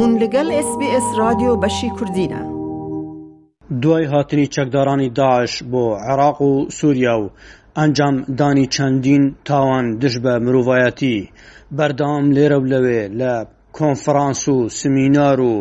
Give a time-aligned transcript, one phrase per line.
[0.00, 2.42] بوون لەگەڵ SسBS رادیۆ بەشی کوردینە.
[3.82, 7.26] دوای هاتنی چەکدارانی داعش بۆ عێراق و سووریا و
[7.80, 11.16] ئەنجام دانی چەندین تاوان دش بە مرۆڤایەتی
[11.78, 13.32] بەردام لێرە و لەوێ لە
[13.78, 15.54] کۆنفرانس و سمینار و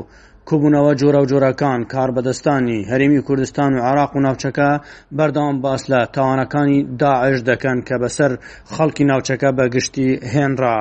[0.50, 4.70] کوبوونەوە جۆرە و جۆرەکان کاربەدەستانی هەرێمی کوردستان و عراق و ناوچەکە
[5.18, 8.32] بەردام باس لە تاوانەکانی داعش دەکەن کە بەسەر
[8.74, 10.80] خەڵکی ناوچەکە بەگشتی هێنرا.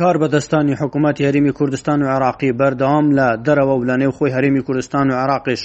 [0.00, 4.62] کار بەدەستانی حکوومەتتی هەرمی کوردستان و عراقی بەردەوام لە دەرەوە و لە نێو خۆی هەرمی
[4.66, 5.60] کوردستان و عراقش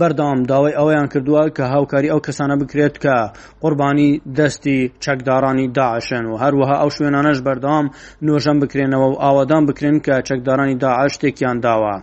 [0.00, 3.14] بەردەوام داوای ئەویان کردووە کە هاوکاری ئەو کەسانە بکرێت کە
[3.62, 7.86] قوربانی دەستی چەکدارانی داعشن و هەروەها ئەو شوێنانەش بەردەوام
[8.26, 11.94] نوۆژەم بکرێنەوە و ئاوادان بکرێن کە چەکدارانی داعش تێکیان داوە.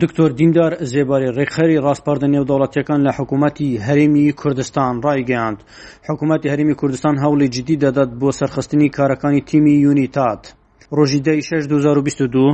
[0.00, 5.58] دکتۆر دیندار زێباری ڕێکخەری ڕاستپاردە نێودەوڵەتیەکان لە حکوومەتتی هەرمی کوردستان ڕایگەاند
[6.08, 10.44] حکوومەتتی هەرمی کوردستان هەوڵی جدی دەدات بۆ سەرخستنی کارەکانی تیمی یونیتات.
[10.96, 12.46] ڕۆژی دای 6 2022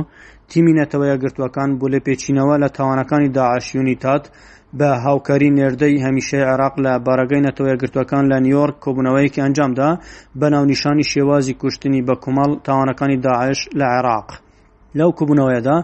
[0.51, 4.23] تیمی نەتەوەیە گرتوەکان بۆ لێ پێچینەوە لە تاوانەکانی داعاشیونی تات
[4.79, 9.89] بە هاوکاری نێردەی هەمیشەی عراق لە بارەگەی نەتەوەیە گرتوەکان لە نیویۆرک کۆبنەوەیەکی ئەنجامدا
[10.39, 14.27] بە ناونیشانی شێوازی کوشتنی بە کومەڵ تاوانەکانی داعش لە عێراق.
[14.99, 15.77] لەو کوبوونەوەیدا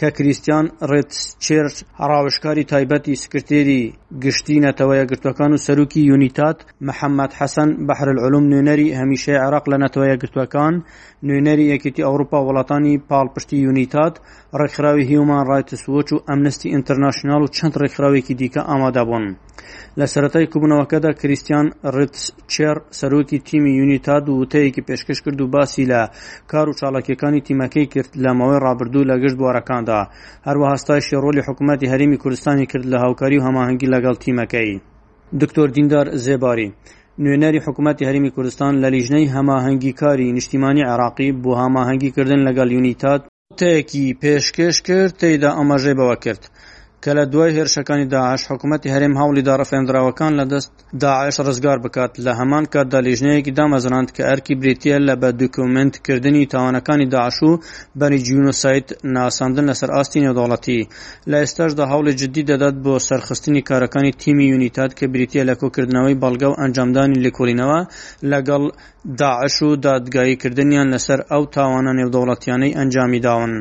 [0.00, 3.80] کە کریسیان ڕێتچێرچ هەراوشکاری تایبەتی سکرتێری
[4.24, 10.20] گشتی نەتەوەیە گرتوەکان و سەرروکی یونیتات محەممەد حەسەن بەحر العلوم نوێنەری هەمیشەی عراق لە نەتەوەیە
[10.22, 10.74] گرتوەکان
[11.26, 14.14] نوێنەری یەکێتی ئەوروپا وڵاتانی پاڵپشتی یونیتات
[14.58, 19.26] ڕێکخراوی هیومان ڕایتسوۆچ و ئەمنستی ئینتەرناشنال و چەند ڕێکخراوێکی دیکە ئامادەبوون.
[20.00, 21.66] لە سەتای کوبوونەوەکەدا کریسیان
[21.96, 26.00] ڕتس چێر سەرۆکی تیمی یونیتاد و وتەیەکی پێشکەش کرد و باسی لە
[26.50, 30.00] کار و چاڵکیەکانی تیمەکەی کرد لەمەوەی ڕابردوو لە گەشت بوارەکاندا
[30.48, 34.70] هەروە هەستای شێڕۆلی حکوومەتتی هەرمی کوردستانی کرد لە هاوکاری و هەماهنگگی لەگەڵ تیمەکەی
[35.40, 36.68] دکتۆر دیندار زێباری.
[37.22, 43.20] نوێنەری حکوومەتتی هەرمی کوردستان لە لیژنەی هەماهنگگی کاری نیشتیمانی عراقی بۆ هەماهنگگیکردن لەگەڵ یونیتات
[43.60, 46.42] تەیەکی پێشکەش کرد تێیدا ئەمەژێ بەوە کرد
[47.04, 50.70] کە لە دوای هێرشەکانی داعش حکوومەتتی هەرێم هاوڵی داڕەفێنراوەکان لە دەست
[51.04, 57.06] داعش ڕزگار بکات لە هەمان کاتدا لێژنەیەکی دامەزراند کە ئەرکی بریتە لە بە دکومنتکردنی تاوانەکانی
[57.16, 57.50] داعش و
[58.00, 60.80] بەری جیونوسایت ناساندن لەسەر ئاستی نێودوڵەتی
[61.30, 66.48] لە ئێستاشدا هەوڵی جدی دەدات بۆ سەرخستنی کارەکانی تیمی یونیتات کە بریتە لە کۆکردنەوەی بەڵگە
[66.50, 67.80] و ئەنجامدانی لێکۆلینەوە
[68.32, 68.62] لەگەڵ
[69.20, 73.52] داعش و دادگاییکردنیان لەسەر ئەو تاوانە نێودوڵەتیانەی ئەنجامی داون.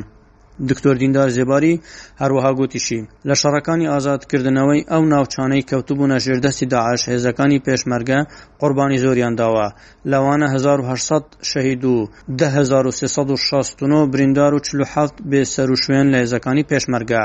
[0.69, 1.73] دکتۆر دیندار زێباری
[2.21, 8.19] هەروەها گوتیشی لە شەڕەکانی ئازادکردنەوەی ئەو ناوچانەی کەوتبوونە ژێردەستی داعاش هێزەکانی پێشمەرگە
[8.61, 9.67] قوربانی زۆریان داوە
[10.11, 11.95] لەوانە 1970 شەهید و
[12.39, 17.23] 1969 بریندار و 47 بێسەر و شوێن لە هێزەکانی پێشمەرگە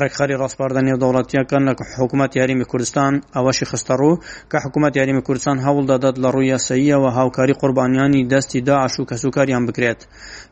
[0.00, 4.20] ڕێکخەری ڕاستپاردە نێودەوڵەتیەکان لە حکوومەت یاریمی کوردستان ئەوەشی خستەڕوو
[4.50, 10.00] کە حکوومەت یاریمی کوردستان هەوڵدادات لە ڕووی یاساییەوە هاوکاری قوربانیانی دەستی داعش و کەسوکاریان بکرێت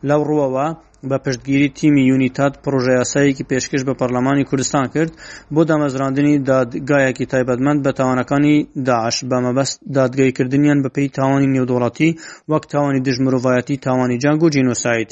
[0.09, 0.67] لەو ڕووەوە
[1.10, 5.10] بە پشتگیری تیمی یونیتات پرۆژەیاسایەکی پێشکەش بە پەرلەمانی کوردستان کرد
[5.54, 8.54] بۆ دامەزراندنی دادگایەکی تایبەتمەند بە تاوانەکانی
[8.88, 12.10] داعش بە مەبەست دادگایکردنیان بەپی تاوانی نێودوڵەتی
[12.52, 15.10] وەک تاوانی دژمرۆڤایەتی تاوانی جانگ و جینۆسایت.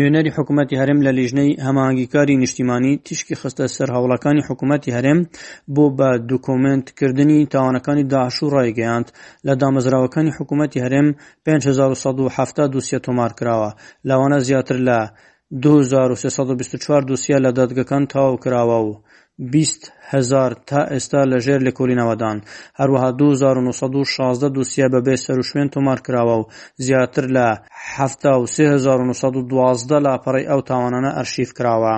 [0.00, 5.18] نوێنەری حکوومەتتی هەرم لە لیژنەی هەماهنگگیکاری نیشتیمانی تیشکی خستە سەر هەوڵەکانی حکوومەتتی هەرم
[5.74, 9.08] بۆ بە دوکۆمنتکردنی تاوانەکانی داعش و ڕایگەیاند
[9.46, 11.08] لە دامەزراوەکانی حکوومەتتی هەرم
[11.46, 13.70] 5170 تۆمار کراوە
[14.08, 14.98] لەوانە زیاتر لە
[15.64, 18.90] 2324 دووسیا لە دادگەکان تاو کراوە و
[19.52, 22.36] 20 هزار تا ئێستا لەژێر لە کۆلینەوەدان
[22.78, 26.48] هەروەها 2916 دووسیا بەبێ سەر و شوێن تۆمار کراوە و
[26.86, 27.48] زیاتر لە
[27.96, 31.94] 1912 لاپەڕی ئەو تاوانانە ئەرشیف کراوە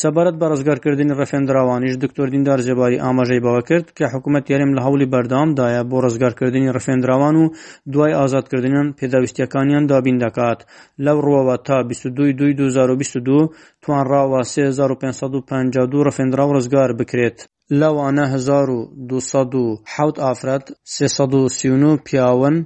[0.00, 5.10] سەبارەت بە ڕزگارکردنی ڕفێنراوانیش دکتۆر دیندار جێباری ئاماژەی بەوە کرد کە حکوومەت یارم لە هەولی
[5.12, 7.44] بەردامدایە بۆ ڕزگارکردنی ڕفێنراوان و
[7.92, 10.60] دوای ئازادکردنیان پێداویستیەکانیان دابین دەکات
[11.04, 13.40] لەو ڕۆوە تا 2022
[13.84, 17.38] توانراوە 3552 ڕفێنرا و ڕزگار بکرێت.
[17.80, 19.80] لەوانە 1200
[20.24, 22.56] ئافرەت 339 پیاون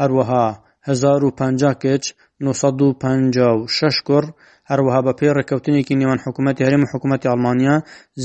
[0.00, 0.46] هەروەها
[0.90, 2.04] 1950 کچ
[2.46, 4.24] 1956 گۆڕ
[4.70, 7.76] هەروەها بە پێی ڕێککەوتنێکی نێوان حکوومەتتی هەرێم و حکوومەتتی ئەلمانیا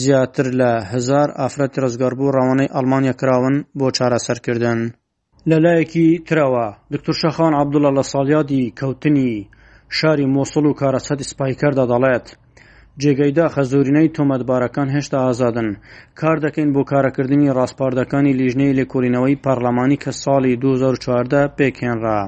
[0.02, 4.80] زیاتر لە هزار ئافرەتی ڕزگاربوو ڕوانەی ئەلمانیا کراون بۆ چارەسەرکردن
[5.52, 9.32] لەلایەکی ترەوە دکتور شەخان عبدوڵە لە ساڵیادی کەوتنی
[9.98, 12.28] شاری مۆسڵ و کارەسەتی سپایکەردا دەڵێت
[13.02, 15.68] جێگەیدا خەزۆرینەی تۆمەتبارەکان هێشتا ئازادن
[16.20, 22.22] کار دەکەین بۆ کارەکردنی ڕاستپاردەکانی لیژنەی لێکۆڵینەوەی پارلەمانی کە ساڵی 2014 پێکێنرا.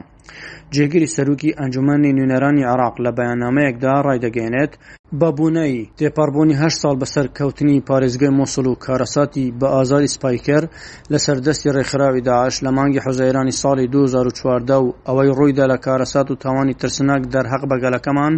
[0.75, 4.74] جێگیری سەرروکی ئەنجومەنی نوێنەرانی عراق لە بەیانامەیەکدا ڕایدەگەێنێت
[5.19, 10.63] بەبوونەی تێپەربوونی هە ساڵ بەسەر کەوتنی پارێزگای مۆسل و کارەساتی بە ئازاری سپایکەر
[11.12, 16.39] لە سەردەستی ڕێکخراوی داعش لە مانگی حوزەیرانی ساڵی 2014 و ئەوەی ڕوویدا لە کارەسات و
[16.44, 18.33] تاوانی ترسناک دەرهەق بەگەلەکەمان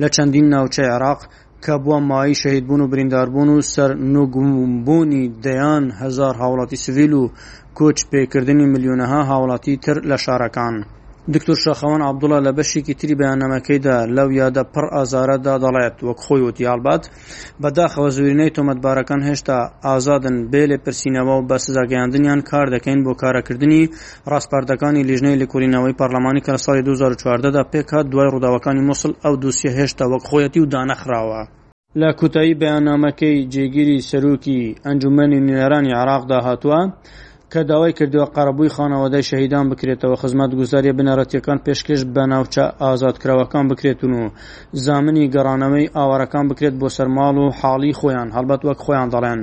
[0.00, 1.20] لە چەندین ناوچەی عراق
[1.64, 7.30] کە بووە مایی شەهیدبوون و برینداربوون و سەر نوگومبوونی دەیان هزار هاوڵاتی سویل و
[7.78, 10.74] کۆچ پێکردنی ملیۆنەها هاوڵاتی تر لە شارەکان.
[11.34, 16.66] دکتۆر شەخەوان عبدوڵە لە بەشێکی تری بەیانەمەکەیدا لەو یادە پڕ ئازارەدا دەڵێت وەک خۆی وتی
[16.70, 17.02] ئالبات
[17.62, 23.82] بەداخەوە زورینەی تۆمەتبارەکان هێشتا ئازادن بێ لێ پرسیینەوە بە سزاگەیاندنیان کار دەکەین بۆ کارەکردنی
[24.32, 30.04] ڕاستپاردەکانی لیژنەی لەکورینەوەی پەرلەمانی کە لە ساڵی 2014دا پێکات دوای ڕووداوەکانی مسل ئەو دووسە هێشتا
[30.12, 31.42] وەک خۆیەتی و دانەخراوە.
[32.00, 36.80] لە کوتایی بەیانامەکەی جێگیری سەرۆکی ئەنجومەنی نێرانی عراقدا هاتووە،
[37.52, 44.12] کە داوای کردووە قەرەبووی خانەوەدای شەهیددان بکرێتەوە خزمەت گوزاریە بنەڕەتیەکان پێشکەش بە ناوچە ئازادکراوەکان بکرێتون
[44.20, 44.24] و
[44.84, 49.40] زامنی گەڕانەوەی ئاوارەکان بکرێت بۆ سەرماڵ و حاڵی خۆیان هەڵبەت وەک خۆیان دەڵێن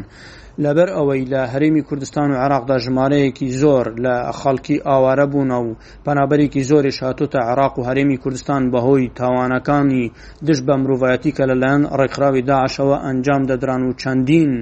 [0.65, 5.65] لەبەر ئەوەی لە هەرمی کوردستان و عراقدا ژمارەیەکی زۆر لە خەڵکی ئاوارە بوون و
[6.05, 10.03] پەنابەرێکی زۆری شاتوتە عراق و هەرێمی کوردستان بەهۆی تاوانەکانی
[10.47, 14.53] دشت بە مرۆڤایەتی کە لەلایەن ڕێکخراوی داعشەوە ئەنجام دەدران و چەندین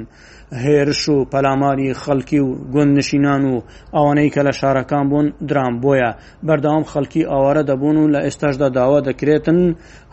[0.63, 3.55] هێرش و پەلاماری خەڵکی و گوند نشینان و
[3.97, 6.11] ئەوانەی کە لە شارەکان بوون درام بۆیە
[6.47, 9.59] بەردەوام خەڵکی ئاوارە دەبوون و لە ئێستاشدا داوا دەکرێتن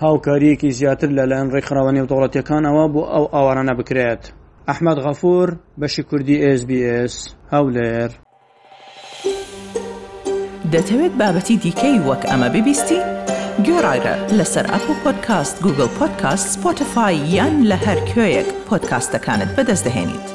[0.05, 4.25] هاوکاریەکی زیاتر لەلایەن ڕێکخراوە نێودوڵەتەکانەوە بۆ ئەو ئاوارانە بکرێت.
[4.69, 7.15] ئەحمد غەفور بەشی کوردی SسBS
[7.53, 8.11] هەولێر
[10.73, 13.01] دەتەوێت بابەتی دیکەی وەک ئەمە ببیستی؟
[13.67, 20.34] گۆڕایرە لەسەر ئەپ و پۆدکاست گوگل پۆدکاست سپۆتفاای یان لە هەر کوێیەک پۆدکاستەکانت بەدەستدەێنیت.